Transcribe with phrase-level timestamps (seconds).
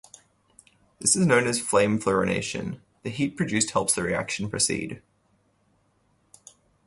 [0.97, 4.99] This is known as flame fluorination; the heat produced helps the reaction proceed.